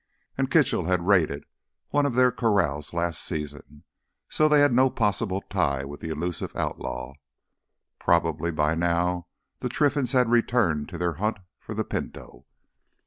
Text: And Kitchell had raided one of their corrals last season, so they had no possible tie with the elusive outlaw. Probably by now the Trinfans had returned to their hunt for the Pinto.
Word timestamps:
And 0.35 0.49
Kitchell 0.49 0.85
had 0.85 1.05
raided 1.05 1.43
one 1.89 2.07
of 2.07 2.15
their 2.15 2.31
corrals 2.31 2.91
last 2.91 3.21
season, 3.23 3.83
so 4.29 4.47
they 4.49 4.59
had 4.59 4.73
no 4.73 4.89
possible 4.89 5.41
tie 5.41 5.85
with 5.85 5.99
the 5.99 6.09
elusive 6.09 6.55
outlaw. 6.55 7.13
Probably 7.99 8.49
by 8.49 8.73
now 8.73 9.27
the 9.59 9.69
Trinfans 9.69 10.13
had 10.13 10.31
returned 10.31 10.89
to 10.89 10.97
their 10.97 11.13
hunt 11.21 11.37
for 11.59 11.75
the 11.75 11.83
Pinto. 11.83 12.47